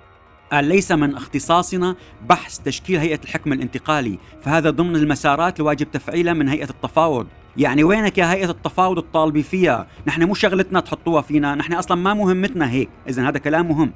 قال 0.51 0.65
ليس 0.65 0.91
من 0.91 1.15
اختصاصنا 1.15 1.95
بحث 2.29 2.57
تشكيل 2.57 2.99
هيئة 2.99 3.19
الحكم 3.23 3.53
الانتقالي 3.53 4.19
فهذا 4.41 4.69
ضمن 4.69 4.95
المسارات 4.95 5.59
الواجب 5.59 5.91
تفعيلها 5.91 6.33
من 6.33 6.49
هيئة 6.49 6.69
التفاوض. 6.69 7.27
يعني 7.57 7.83
وينك 7.83 8.17
يا 8.17 8.31
هيئة 8.31 8.49
التفاوض 8.49 8.97
الطالبي 8.97 9.43
فيها؟ 9.43 9.87
نحن 10.07 10.23
مو 10.23 10.33
شغلتنا 10.33 10.79
تحطوها 10.79 11.21
فينا 11.21 11.55
نحن 11.55 11.73
أصلا 11.73 11.97
ما 11.97 12.13
مهمتنا 12.13 12.71
هيك. 12.71 12.89
إذا 13.09 13.29
هذا 13.29 13.39
كلام 13.39 13.69
مهم. 13.69 13.93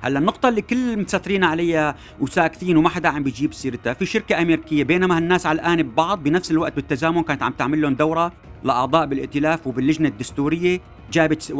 هلأ 0.00 0.18
النقطة 0.18 0.48
اللي 0.48 0.62
كل 0.62 0.98
مسترين 0.98 1.44
عليها 1.44 1.94
وساكتين 2.20 2.76
وما 2.76 2.88
حدا 2.88 3.08
عم 3.08 3.22
بيجيب 3.22 3.54
سيرتها 3.54 3.92
في 3.92 4.06
شركة 4.06 4.42
أمريكية 4.42 4.84
بينما 4.84 5.18
الناس 5.18 5.46
علقانة 5.46 5.82
ببعض 5.82 6.22
بنفس 6.22 6.50
الوقت 6.50 6.76
بالتزامن 6.76 7.22
كانت 7.22 7.42
عم 7.42 7.52
تعمل 7.52 7.82
لهم 7.82 7.94
دورة 7.94 8.32
لأعضاء 8.64 9.06
بالائتلاف 9.06 9.66
وباللجنة 9.66 10.08
الدستورية. 10.08 10.80
جابت 11.12 11.52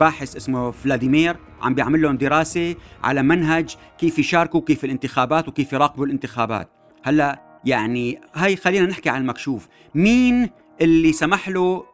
باحث 0.00 0.36
اسمه 0.36 0.70
فلاديمير 0.70 1.36
عم 1.62 1.74
بيعمل 1.74 2.02
لهم 2.02 2.16
دراسة 2.16 2.74
على 3.04 3.22
منهج 3.22 3.76
كيف 3.98 4.18
يشاركوا 4.18 4.60
كيف 4.60 4.84
الانتخابات 4.84 5.48
وكيف 5.48 5.72
يراقبوا 5.72 6.06
الانتخابات. 6.06 6.70
هلأ 7.02 7.60
يعني 7.64 8.20
هاي 8.34 8.56
خلينا 8.56 8.86
نحكي 8.86 9.08
عن 9.08 9.20
المكشوف. 9.20 9.68
مين 9.94 10.50
اللي 10.80 11.12
سمح 11.12 11.48
له 11.48 11.84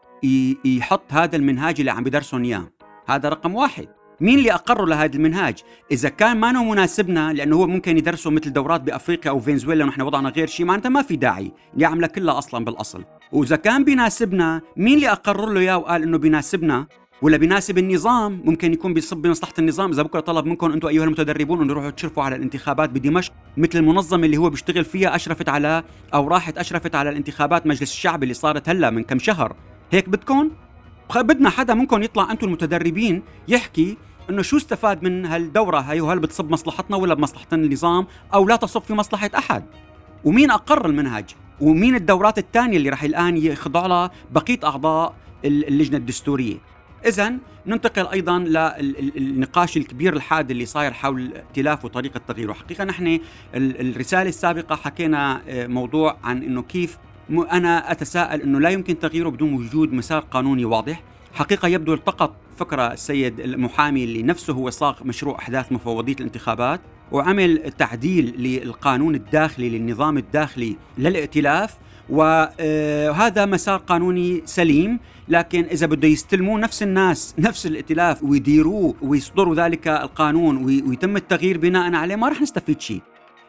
يحط 0.65 1.13
هذا 1.13 1.37
المنهاج 1.37 1.75
اللي 1.79 1.91
عم 1.91 2.05
بدرسهم 2.05 2.45
إياه؟ 2.45 2.73
هذا 3.09 3.29
رقم 3.29 3.55
واحد. 3.55 3.89
مين 4.21 4.39
اللي 4.39 4.53
اقروا 4.53 4.87
لهذا 4.87 5.17
المنهاج؟ 5.17 5.59
إذا 5.91 6.09
كان 6.09 6.37
ما 6.37 6.53
مناسبنا 6.53 7.33
لأنه 7.33 7.57
هو 7.57 7.67
ممكن 7.67 7.99
يدرسوا 7.99 8.33
مثل 8.33 8.53
دورات 8.53 8.81
بأفريقيا 8.81 9.31
أو 9.31 9.41
فنزويلا 9.41 9.85
ونحن 9.85 10.01
وضعنا 10.01 10.29
غير 10.29 10.47
شيء 10.47 10.67
معناتها 10.67 10.89
ما 10.89 11.03
في 11.03 11.17
داعي 11.17 11.53
يعملها 11.77 12.09
كلها 12.09 12.39
أصلا 12.39 12.65
بالأصل، 12.65 13.05
وإذا 13.33 13.57
كان 13.57 13.85
بيناسبنا 13.85 14.61
مين 14.77 14.95
اللي 14.95 15.13
اقرر 15.13 15.49
له 15.53 15.61
اياه 15.61 15.77
وقال 15.77 16.03
إنه 16.03 16.19
بيناسبنا؟ 16.19 16.87
ولا 17.23 17.37
بيناسب 17.37 17.79
النظام؟ 17.79 18.43
ممكن 18.45 18.73
يكون 18.73 18.95
بيصب 18.95 19.17
بمصلحة 19.17 19.53
النظام. 19.59 19.91
إذا 19.91 20.03
بكرة 20.03 20.21
طلب 20.21 20.47
منكم 20.47 20.73
أنتم 20.73 20.89
أيها 20.89 21.05
المتدربون 21.05 21.61
انه 21.61 21.69
تروحوا 21.69 21.91
تشرفوا 21.91 22.23
على 22.23 22.37
الانتخابات 22.37 22.91
بدمشق 22.91 23.33
مثل 23.57 23.79
المنظمه 23.79 24.25
اللي 24.25 24.37
هو 24.37 24.51
بيشتغل 24.51 24.85
فيها 24.85 25.17
أشرفت 25.17 25.49
على 25.49 25.83
أو 26.15 26.29
راحت 26.29 26.59
أشرفت 26.59 26.95
على 26.95 27.11
الانتخابات 27.11 27.67
مجلس 27.67 27.83
الشعب 27.93 28.23
اللي 28.23 28.35
صارت 28.35 28.69
هلأ 28.69 28.91
من 28.91 29.03
كم 29.03 29.19
شهر. 29.19 29.57
هيك 29.93 30.09
بدكم؟ 30.09 30.51
بدنا 31.17 31.51
حدا 31.51 31.75
منكم 31.75 32.03
يطلع 32.03 32.33
أنتم 32.33 32.47
المتدربين 32.47 33.23
يحكي 33.49 33.97
إنه 34.31 34.43
شو 34.43 34.57
استفاد 34.57 35.03
من 35.03 35.27
هالدورة 35.27 35.79
هي 35.79 36.01
وهل 36.01 36.19
بتصب 36.19 36.51
مصلحتنا 36.51 36.97
ولا 36.97 37.15
بمصلحة 37.15 37.47
النظام 37.53 38.07
أو 38.35 38.49
لا 38.49 38.57
تصب 38.57 38.83
في 38.83 38.95
مصلحة 38.95 39.31
أحد؟ 39.39 39.65
ومين 40.25 40.51
أقر 40.51 40.87
المنهج؟ 40.87 41.25
ومين 41.61 41.95
الدورات 41.95 42.39
الثانية 42.39 42.77
اللي 42.77 42.91
راح 42.91 43.03
الآن 43.03 43.37
يخضع 43.37 43.87
لها 43.87 44.11
بقية 44.31 44.59
أعضاء 44.65 45.15
اللجنة 45.45 45.97
الدستورية؟ 45.97 46.57
اذا 47.07 47.33
ننتقل 47.67 48.07
أيضا 48.07 48.39
للنقاش 48.39 49.77
الكبير 49.77 50.17
الحاد 50.17 50.51
اللي 50.51 50.67
صاير 50.67 50.93
حول 50.93 51.21
الائتلاف 51.21 51.85
وطريقة 51.85 52.21
تغييره، 52.29 52.53
حقيقه 52.53 52.85
نحن 52.85 53.21
الرسالة 53.55 54.29
السابقة 54.29 54.77
حكينا 54.77 55.43
آه، 55.49 55.67
موضوع 55.67 56.17
عن 56.25 56.43
إنه 56.43 56.63
كيف 56.63 56.99
أنا 57.31 57.93
أتساءل 57.93 58.43
إنه 58.43 58.61
لا 58.61 58.69
يمكن 58.69 58.99
تغييره 58.99 59.29
بدون 59.29 59.55
وجود 59.55 59.93
مسار 59.93 60.21
قانوني 60.21 60.65
واضح، 60.65 61.03
حقيقة 61.35 61.69
يبدو 61.69 61.95
التقط 61.95 62.35
فكرة 62.59 62.93
السيد 62.93 63.41
المحامي 63.41 64.05
اللي 64.05 64.23
نفسه 64.23 64.53
هو 64.53 64.71
صاغ 64.71 65.05
مشروع 65.05 65.39
أحداث 65.39 65.73
مفوضية 65.73 66.15
الانتخابات 66.21 66.81
وعمل 67.13 67.73
تعديل 67.79 68.35
للقانون 68.39 69.15
الداخلي 69.15 69.69
للنظام 69.69 70.19
الداخلي 70.19 70.77
للائتلاف 70.99 71.75
وهذا 72.09 73.47
مسار 73.47 73.79
قانوني 73.79 74.43
سليم 74.45 74.99
لكن 75.29 75.65
إذا 75.65 75.87
بده 75.87 76.09
يستلموه 76.09 76.61
نفس 76.61 76.83
الناس 76.83 77.35
نفس 77.39 77.67
الائتلاف 77.67 78.23
ويديروه 78.23 78.95
ويصدروا 79.03 79.55
ذلك 79.55 79.89
القانون 79.89 80.65
ويتم 80.65 81.17
التغيير 81.17 81.59
بناء 81.59 81.95
عليه 81.95 82.17
ما 82.17 82.29
راح 82.29 82.43
نستفيد 82.43 82.81
شيء. 82.81 83.01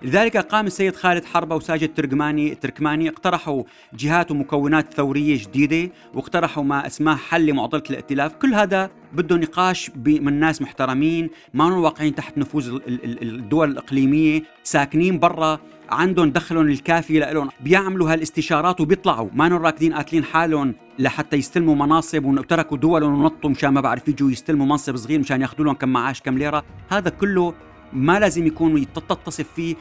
لذلك 0.01 0.37
قام 0.37 0.67
السيد 0.67 0.95
خالد 0.95 1.25
حربة 1.25 1.55
وساجد 1.55 1.93
تركماني 1.93 2.55
تركماني 2.55 3.09
اقترحوا 3.09 3.63
جهات 3.93 4.31
ومكونات 4.31 4.93
ثورية 4.93 5.37
جديدة 5.43 5.91
واقترحوا 6.13 6.63
ما 6.63 6.87
اسماه 6.87 7.15
حل 7.15 7.45
لمعضلة 7.45 7.83
الائتلاف. 7.89 8.33
كل 8.33 8.53
هذا 8.53 8.89
بده 9.13 9.35
نقاش 9.35 9.91
من 10.05 10.33
ناس 10.39 10.61
محترمين 10.61 11.29
ما 11.53 11.75
واقعين 11.75 12.15
تحت 12.15 12.37
نفوذ 12.37 12.79
الدول 12.87 13.71
الإقليمية 13.71 14.43
ساكنين 14.63 15.19
برا 15.19 15.59
عندهم 15.89 16.31
دخلهم 16.31 16.67
الكافي 16.67 17.19
لهم 17.19 17.49
بيعملوا 17.61 18.13
هالاستشارات 18.13 18.81
وبيطلعوا. 18.81 19.29
ما 19.33 19.47
راكدين 19.47 19.93
قاتلين 19.93 20.23
حالهم 20.23 20.75
لحتى 20.99 21.37
يستلموا 21.37 21.75
مناصب 21.75 22.25
وتركوا 22.25 22.77
دولهم 22.77 23.21
ونطوا 23.21 23.49
مشان 23.49 23.69
ما 23.69 23.81
بعرف 23.81 24.07
يجوا 24.07 24.31
يستلموا 24.31 24.65
منصب 24.65 24.95
صغير 24.95 25.19
مشان 25.19 25.41
ياخذوا 25.41 25.65
لهم 25.65 25.75
كم 25.75 25.89
معاش 25.89 26.21
كم 26.21 26.37
ليرة. 26.37 26.63
هذا 26.89 27.09
كله 27.09 27.53
ما 27.93 28.19
لازم 28.19 28.47
يكون 28.47 28.93
تتصف 28.93 29.45
فيه 29.55 29.75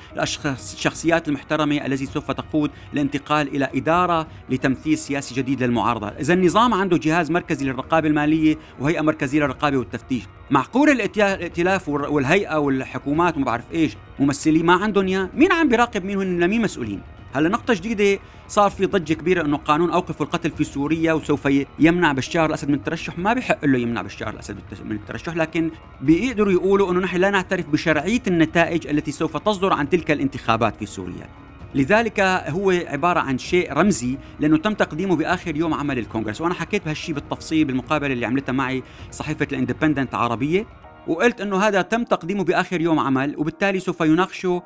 الشخصيات 0.47 1.29
المحترمة 1.29 1.87
التي 1.87 2.07
سوف 2.07 2.31
تقود 2.31 2.71
الانتقال 2.93 3.57
إلى 3.57 3.69
إدارة 3.75 4.27
لتمثيل 4.51 4.99
سياسي 4.99 5.35
جديد 5.35 5.63
للمعارضة. 5.63 6.09
إذا 6.09 6.35
النظام 6.35 6.75
عنده 6.75 6.97
جهاز 6.97 7.31
مركزي 7.31 7.65
للرقابة 7.65 8.09
المالية 8.09 8.59
وهيئة 8.81 9.01
مركزية 9.01 9.41
للرقابة 9.41 9.77
والتفتيش. 9.77 10.23
معقول 10.51 10.91
الائتلاف 10.91 11.89
والهيئة 11.89 12.57
والحكومات 12.57 13.37
وما 13.37 13.45
بعرف 13.45 13.65
إيش 13.73 13.97
ممثلين 14.19 14.67
ما 14.67 14.73
عندهم 14.73 15.07
إياه 15.07 15.31
مين 15.35 15.53
عم 15.53 15.69
بيراقب 15.69 16.05
مين 16.05 16.19
هن؟ 16.19 16.41
لمين 16.41 16.63
مسؤولين؟ 16.63 17.01
هلا 17.39 17.49
نقطة 17.49 17.75
جديدة 17.75 18.21
صار 18.49 18.71
في 18.71 18.87
ضجة 18.87 19.15
كبيرة 19.15 19.43
إنه 19.43 19.57
قانون 19.57 19.91
اوقفوا 19.91 20.27
القتل 20.27 20.51
في 20.51 20.65
سوريا 20.65 21.13
وسوف 21.13 21.49
يمنع 21.79 22.13
بشار 22.13 22.47
الأسد 22.47 22.69
من 22.69 22.75
الترشح، 22.75 23.19
ما 23.19 23.33
بحق 23.33 23.65
له 23.65 23.79
يمنع 23.79 24.03
بشار 24.03 24.31
الأسد 24.31 24.57
من 24.85 24.97
الترشح، 24.97 25.37
لكن 25.37 25.71
بيقدروا 26.01 26.53
يقولوا 26.53 26.93
إنه 26.93 27.01
نحن 27.01 27.17
لا 27.17 27.31
نعترف 27.31 27.67
بشرعية 27.67 28.23
النتائج 28.27 28.87
التي 28.87 29.13
سوف 29.13 29.37
تصدر 29.37 29.73
عن 29.73 29.89
تلك 29.89 30.11
الانتخابات 30.11 30.77
في 30.77 30.87
سوريا. 30.87 31.29
لذلك 31.75 32.21
هو 32.21 32.71
عبارة 32.71 33.21
عن 33.21 33.39
شيء 33.39 33.73
رمزي 33.73 34.19
لأنه 34.41 34.57
تم 34.57 34.75
تقديمه 34.75 35.17
بآخر 35.17 35.57
يوم 35.57 35.75
عمل 35.75 35.99
الكونغرس 35.99 36.41
وأنا 36.41 36.55
حكيت 36.55 36.85
بهالشيء 36.85 37.15
بالتفصيل 37.15 37.65
بالمقابلة 37.65 38.13
اللي 38.13 38.27
عملتها 38.27 38.53
معي 38.53 38.83
صحيفة 39.11 39.47
الإندبندنت 39.53 40.15
عربية 40.15 40.67
وقلت 41.07 41.41
أنه 41.41 41.57
هذا 41.57 41.83
تم 41.83 42.05
تقديمه 42.05 42.45
بآخر 42.45 42.81
يوم 42.81 42.99
عمل 42.99 43.35
وبالتالي 43.39 43.81
سوف 43.81 44.01
يناقشه 44.01 44.63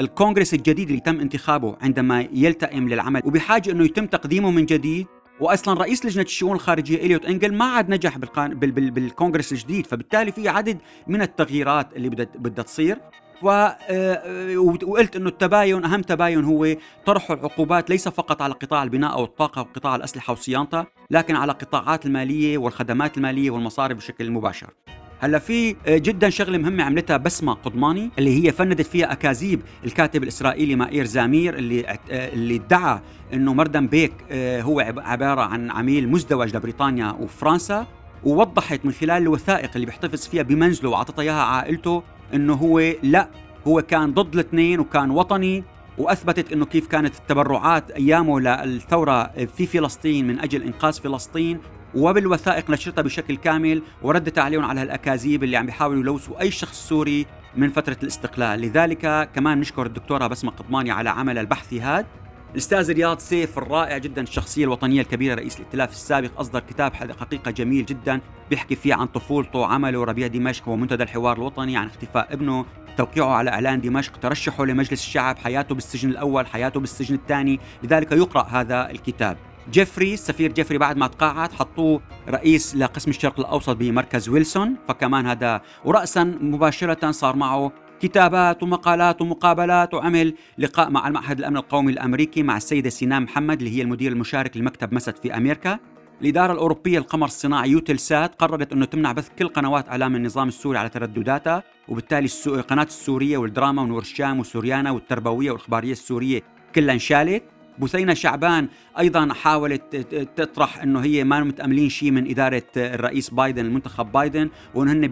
الكونغرس 0.00 0.54
الجديد 0.54 0.88
اللي 0.88 1.00
تم 1.00 1.20
انتخابه 1.20 1.76
عندما 1.80 2.28
يلتئم 2.32 2.88
للعمل 2.88 3.22
وبحاجة 3.24 3.70
إنه 3.70 3.84
يتم 3.84 4.06
تقديمه 4.06 4.50
من 4.50 4.66
جديد 4.66 5.06
واصلا 5.40 5.80
رئيس 5.80 6.06
لجنة 6.06 6.22
الشؤون 6.22 6.56
الخارجية 6.56 6.96
إليوت 6.96 7.24
إنجل 7.24 7.54
ما 7.54 7.64
عاد 7.64 7.90
نجح. 7.90 8.18
بالكونغرس 8.18 9.52
الجديد 9.52 9.86
فبالتالي 9.86 10.32
في 10.32 10.48
عدد 10.48 10.78
من 11.06 11.22
التغييرات 11.22 11.96
اللي 11.96 12.08
بدها 12.08 12.26
بدها 12.34 12.64
تصير 12.64 12.98
و... 13.42 13.50
آه، 13.50 14.56
وقلت 14.58 15.16
إنه 15.16 15.28
التباين 15.28 15.84
أهم 15.84 16.02
تباين 16.02 16.44
هو 16.44 16.76
طرح 17.06 17.30
العقوبات 17.30 17.90
ليس 17.90 18.08
فقط 18.08 18.42
على 18.42 18.54
قطاع 18.54 18.82
البناء 18.82 19.12
أو 19.12 19.24
الطاقة 19.24 19.60
وقطاع 19.60 19.96
الأسلحة 19.96 20.32
وصيانتها 20.32 20.86
لكن 21.10 21.36
على 21.36 21.52
قطاعات 21.52 22.06
المالية 22.06 22.58
والخدمات 22.58 23.16
المالية 23.16 23.50
والمصارف 23.50 23.96
بشكل 23.96 24.30
مباشر 24.30 24.70
هلا 25.20 25.38
في 25.38 25.76
آه، 25.86 25.98
جدا 25.98 26.30
شغلة 26.30 26.58
مهمة 26.58 26.84
عملتها 26.84 27.16
بسمة 27.16 27.52
قضماني 27.52 28.10
اللي 28.18 28.44
هي 28.44 28.52
فندت 28.52 28.86
فيها 28.86 29.12
أكاذيب 29.12 29.60
الكاتب 29.84 30.22
الإسرائيلي 30.22 30.76
مائير 30.76 31.04
زامير 31.04 31.54
اللي 31.54 31.88
آه، 31.88 31.98
اللي 32.10 32.56
ادعى 32.56 33.00
إنه 33.32 33.54
مردم 33.54 33.86
بيك 33.86 34.12
آه، 34.30 34.62
هو 34.62 34.80
عبارة 34.80 35.40
عن 35.40 35.70
عميل 35.70 36.08
مزدوج 36.08 36.56
لبريطانيا 36.56 37.16
وفرنسا 37.20 37.86
ووضحت 38.24 38.80
من 38.84 38.92
خلال 38.92 39.22
الوثائق 39.22 39.70
اللي 39.74 39.86
بيحتفظ 39.86 40.26
فيها 40.26 40.42
بمنزله 40.42 40.90
وأعطتها 40.90 41.22
إياها 41.22 41.42
عائلته 41.42 42.02
إنه 42.34 42.54
هو 42.54 42.92
لا 43.02 43.28
هو 43.66 43.82
كان 43.82 44.14
ضد 44.14 44.34
الاثنين 44.34 44.80
وكان 44.80 45.10
وطني 45.10 45.64
وأثبتت 45.98 46.52
إنه 46.52 46.66
كيف 46.66 46.86
كانت 46.86 47.14
التبرعات 47.16 47.90
أيامه 47.90 48.40
للثورة 48.40 49.24
في 49.56 49.66
فلسطين 49.66 50.26
من 50.26 50.38
أجل 50.38 50.62
إنقاذ 50.62 50.92
فلسطين. 50.92 51.58
وبالوثائق 51.94 52.70
نشرتها 52.70 53.02
بشكل 53.02 53.36
كامل 53.36 53.82
وردت 54.02 54.38
عليهم 54.38 54.64
على 54.64 54.80
هالأكاذيب 54.80 55.44
اللي 55.44 55.56
عم 55.56 55.66
بيحاولوا 55.66 56.00
يلوثوا 56.00 56.40
أي 56.40 56.50
شخص 56.50 56.88
سوري 56.88 57.26
من 57.56 57.70
فترة 57.70 57.96
الاستقلال. 58.02 58.60
لذلك 58.60 59.30
كمان 59.34 59.60
نشكر 59.60 59.86
الدكتورة 59.86 60.26
بسمة 60.26 60.50
قطماني 60.50 60.90
على 60.90 61.10
عمل 61.10 61.38
البحثي 61.38 61.80
هذا 61.80 62.06
الأستاذ 62.52 62.92
رياض 62.92 63.18
سيف 63.18 63.58
الرائع 63.58 63.98
جدا 63.98 64.22
الشخصية 64.22 64.64
الوطنية 64.64 65.00
الكبيرة 65.00 65.34
رئيس 65.34 65.56
الائتلاف 65.60 65.90
السابق 65.90 66.40
أصدر 66.40 66.60
كتاب 66.60 66.94
حقيقة 66.94 67.50
جميل 67.50 67.86
جدا 67.86 68.20
بيحكي 68.50 68.76
فيه 68.76 68.94
عن 68.94 69.06
طفولته 69.06 69.66
عمله 69.66 70.04
ربيع 70.04 70.26
دمشق 70.26 70.68
ومنتدى 70.68 71.02
الحوار 71.02 71.36
الوطني 71.36 71.76
عن 71.76 71.86
اختفاء 71.86 72.32
ابنه 72.32 72.64
توقيعه 72.96 73.30
على 73.30 73.50
إعلان 73.50 73.80
دمشق 73.80 74.16
ترشحه 74.16 74.64
لمجلس 74.64 74.92
الشعب 74.92 75.38
حياته 75.38 75.74
بالسجن 75.74 76.10
الأول 76.10 76.46
حياته 76.46 76.80
بالسجن 76.80 77.14
الثاني. 77.14 77.60
لذلك 77.82 78.12
يقرأ 78.12 78.42
هذا 78.42 78.90
الكتاب. 78.90 79.36
جيفري 79.72 80.14
السفير 80.14 80.52
جيفري 80.52 80.78
بعد 80.78 80.96
ما 80.96 81.06
تقاعد 81.06 81.52
حطوه 81.52 82.00
رئيس 82.28 82.76
لقسم 82.76 83.10
الشرق 83.10 83.40
الأوسط 83.40 83.76
بمركز 83.76 84.28
ويلسون. 84.28 84.76
فكمان 84.88 85.26
هذا 85.26 85.60
ورأسا 85.84 86.24
مباشرة 86.24 87.10
صار 87.10 87.36
معه 87.36 87.72
كتابات 88.00 88.62
ومقالات 88.62 89.22
ومقابلات 89.22 89.94
وعمل 89.94 90.34
لقاء 90.58 90.90
مع 90.90 91.08
المعهد 91.08 91.38
الأمن 91.38 91.56
القومي 91.56 91.92
الأمريكي 91.92 92.42
مع 92.42 92.56
السيدة 92.56 92.90
سينام 92.90 93.22
محمد 93.22 93.58
اللي 93.58 93.76
هي 93.76 93.82
المدير 93.82 94.12
المشارك 94.12 94.56
لمكتب 94.56 94.94
مسد 94.94 95.16
في 95.16 95.36
أمريكا. 95.36 95.78
الإدارة 96.22 96.52
الأوروبية 96.52 96.98
للقمر 96.98 97.26
الصناعي 97.26 97.70
يوتلسات 97.70 98.34
قررت 98.34 98.72
أنه 98.72 98.84
تمنع 98.84 99.12
بث 99.12 99.28
كل 99.38 99.48
قنوات 99.48 99.88
إعلام 99.88 100.16
النظام 100.16 100.48
السوري 100.48 100.78
على 100.78 100.88
تردداتها 100.88 101.62
وبالتالي 101.88 102.28
قناة 102.60 102.82
السورية 102.82 103.38
والدراما 103.38 103.82
ونور 103.82 104.02
الشام 104.02 104.40
وسوريانا 104.40 104.90
والتربوية 104.90 105.50
والإخبارية 105.50 105.92
السورية 105.92 106.42
كلها 106.74 106.94
انشالت. 106.94 107.42
بثينة 107.80 108.14
شعبان 108.14 108.68
أيضا 108.98 109.32
حاولت 109.32 109.96
تطرح 110.36 110.82
إنه 110.82 111.00
هي 111.00 111.24
ما 111.24 111.40
متأملين 111.44 111.88
شيء 111.88 112.10
من 112.10 112.30
إدارة 112.30 112.62
الرئيس 112.76 113.30
بايدن 113.30 113.64
المنتخب 113.64 114.12
بايدن 114.12 114.50
وإنه 114.74 114.92
هن 114.92 115.06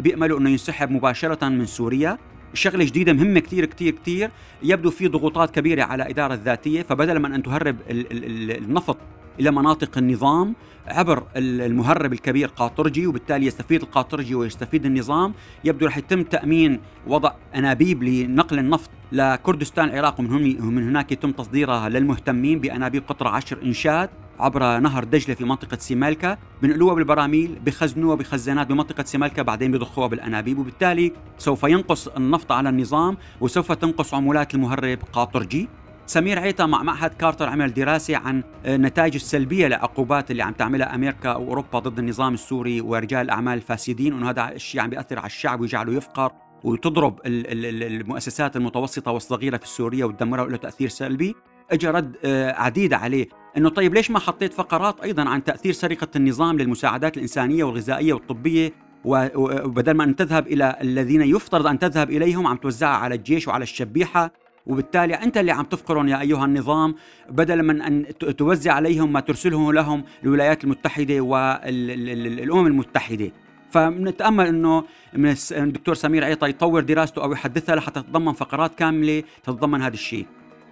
بيأملوا 0.00 0.38
إنه 0.38 0.50
ينسحب 0.50 0.90
مباشرة 0.90 1.48
من 1.48 1.66
سوريا. 1.66 2.18
شغلة 2.54 2.84
جديدة 2.84 3.12
مهمة 3.12 3.40
كثير 3.40 3.64
كثير 3.64 3.94
كثير 3.94 4.30
يبدو 4.62 4.90
في 4.90 5.08
ضغوطات 5.08 5.50
كبيرة 5.50 5.82
على 5.82 6.02
الاداره 6.02 6.34
الذاتية 6.34 6.82
فبدل 6.82 7.18
من 7.18 7.32
أن 7.32 7.42
تهرب 7.42 7.76
النفط 7.90 8.96
إلى 9.40 9.50
مناطق 9.50 9.98
النظام 9.98 10.54
عبر 10.86 11.22
المهرب 11.36 12.12
الكبير 12.12 12.48
قاطرجي 12.48 13.06
وبالتالي 13.06 13.46
يستفيد 13.46 13.82
القاطرجي 13.82 14.34
ويستفيد 14.34 14.86
النظام. 14.86 15.34
يبدو 15.64 15.86
رح 15.86 15.98
يتم 15.98 16.22
تأمين 16.22 16.80
وضع 17.06 17.32
أنابيب 17.54 18.02
لنقل 18.02 18.58
النفط 18.58 18.90
لكردستان 19.12 19.88
العراق 19.88 20.20
ومن 20.20 20.60
من 20.74 20.88
هناك 20.88 21.12
يتم 21.12 21.32
تصديرها 21.32 21.88
للمهتمين 21.88 22.60
بأنابيب 22.60 23.02
قطره 23.08 23.28
10 23.28 23.62
إنشات 23.62 24.10
عبر 24.38 24.78
نهر 24.78 25.04
دجلة 25.04 25.34
في 25.34 25.44
منطقة 25.44 25.76
سيمالكا. 25.76 26.38
بنقلوها 26.62 26.94
بالبراميل 26.94 27.58
بخزنوها 27.66 28.16
بخزانات 28.16 28.66
بمنطقة 28.66 29.04
سيمالكا 29.04 29.42
بعدين 29.42 29.72
بضخوها 29.72 30.06
بالانابيب 30.06 30.58
وبالتالي 30.58 31.12
سوف 31.38 31.62
ينقص 31.62 32.08
النفط 32.08 32.52
على 32.52 32.68
النظام 32.68 33.16
وسوف 33.40 33.72
تنقص 33.72 34.14
عمولات 34.14 34.54
المهرب 34.54 34.98
قاطرجي. 35.12 35.68
سمير 36.10 36.38
عيطا 36.38 36.66
مع 36.66 36.82
معهد 36.82 37.10
كارتر 37.14 37.48
عمل 37.48 37.74
دراسة 37.74 38.16
عن 38.16 38.42
النتائج 38.66 39.14
السلبية 39.14 39.68
لعقوبات 39.68 40.30
اللي 40.30 40.42
عم 40.42 40.52
تعملها 40.52 40.94
أمريكا 40.94 41.34
وأوروبا 41.34 41.78
ضد 41.78 41.98
النظام 41.98 42.34
السوري 42.34 42.80
ورجال 42.80 43.20
الأعمال 43.20 43.54
الفاسدين 43.54 44.12
وأنه 44.12 44.30
هذا 44.30 44.52
الشيء 44.52 44.80
عم 44.80 44.90
بيأثر 44.90 45.18
على 45.18 45.26
الشعب 45.26 45.60
ويجعله 45.60 45.92
يفقر 45.92 46.32
وتضرب 46.64 47.20
المؤسسات 47.26 48.56
المتوسطة 48.56 49.10
والصغيرة 49.10 49.56
في 49.56 49.68
سوريا 49.68 50.04
وتدمرها 50.04 50.44
وله 50.44 50.56
تأثير 50.56 50.88
سلبي. 50.88 51.34
اجى 51.70 51.88
رد 51.88 52.16
آه، 52.24 52.52
عديد 52.52 52.94
عليه 52.94 53.28
إنه 53.56 53.68
طيب 53.68 53.94
ليش 53.94 54.10
ما 54.10 54.18
حطيت 54.18 54.52
فقرات 54.52 55.00
أيضا 55.00 55.28
عن 55.28 55.44
تأثير 55.44 55.72
سرقة 55.72 56.08
النظام 56.16 56.58
للمساعدات 56.58 57.16
الإنسانية 57.16 57.64
والغذائية 57.64 58.12
والطبية؟ 58.12 58.72
وبدل 59.04 59.92
ما 59.92 60.04
أن 60.04 60.16
تذهب 60.16 60.46
إلى 60.46 60.76
الذين 60.80 61.22
يفترض 61.22 61.66
أن 61.66 61.78
تذهب 61.78 62.10
إليهم 62.10 62.46
عم 62.46 62.56
توزعها 62.56 62.96
على 62.96 63.14
الجيش 63.14 63.48
وعلى 63.48 63.62
الشبيحة. 63.62 64.32
وبالتالي 64.66 65.14
انت 65.14 65.36
اللي 65.36 65.52
عم 65.52 65.64
تفقرهم 65.64 66.08
يا 66.08 66.20
ايها 66.20 66.44
النظام 66.44 66.94
بدلا 67.30 67.62
من 67.62 67.82
ان 67.82 68.06
توزع 68.36 68.72
عليهم 68.72 69.12
ما 69.12 69.20
ترسله 69.20 69.72
لهم 69.72 70.04
الولايات 70.24 70.64
المتحدة 70.64 71.20
والامم 71.20 72.66
المتحدة. 72.66 73.32
فبنتأمل 73.70 74.46
انه 74.46 74.84
من 75.14 75.34
الدكتور 75.52 75.94
سمير 75.94 76.24
عيطا 76.24 76.46
يطور 76.46 76.82
دراسته 76.82 77.22
أو 77.22 77.32
يحدثها 77.32 77.76
لحتى 77.76 78.02
تتضمن 78.02 78.32
فقرات 78.32 78.74
كاملة 78.74 79.22
تتضمن 79.42 79.82
هذا 79.82 79.94
الشيء. 79.94 80.26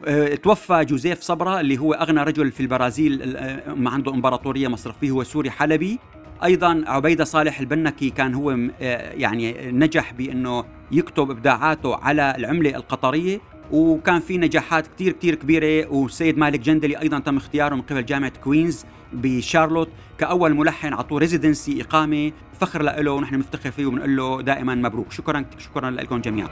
أه، 0.06 0.34
توفى 0.34 0.84
جوزيف 0.84 1.20
صبرا 1.20 1.60
اللي 1.60 1.78
هو 1.78 1.92
أغنى 1.92 2.22
رجل 2.22 2.52
في 2.52 2.60
البرازيل 2.60 3.36
أه، 3.36 3.74
ما 3.74 3.90
عنده 3.90 4.12
امبراطورية 4.12 4.68
مصرفيه 4.68 5.10
هو 5.10 5.24
سوري 5.24 5.50
حلبي. 5.50 5.98
أيضا 6.44 6.84
عبيدة 6.86 7.24
صالح 7.24 7.60
البنكي 7.60 8.10
كان 8.10 8.34
هو 8.34 8.50
أه، 8.50 9.12
يعني 9.12 9.70
نجح 9.70 10.12
بأنه 10.12 10.64
يكتب 10.92 11.30
إبداعاته 11.30 11.96
على 11.96 12.34
العملة 12.38 12.76
القطرية. 12.76 13.40
وكان 13.72 14.20
في 14.20 14.38
نجاحات 14.38 14.86
كثير 14.86 15.12
كثير 15.12 15.34
كبيرة 15.34 15.92
والسيد 15.92 16.38
مالك 16.38 16.60
جندلي 16.60 17.00
أيضا 17.00 17.18
تم 17.18 17.36
اختياره 17.36 17.74
من 17.74 17.82
قبل 17.82 18.04
جامعة 18.04 18.32
كوينز 18.44 18.84
بشارلوت 19.12 19.88
كأول 20.18 20.54
ملحن 20.54 20.92
عطوه 20.92 21.18
ريزيدنسي 21.18 21.82
إقامة 21.82 22.32
فخر 22.60 22.82
له 22.82 23.12
ونحن 23.12 23.36
بنفتخر 23.36 23.70
فيه 23.70 23.86
وبنقول 23.86 24.16
له 24.16 24.42
دائما 24.42 24.74
مبروك. 24.74 25.12
شكرا 25.12 25.44
شكرا 25.58 25.90
لكم 25.90 26.20
جميعا. 26.20 26.48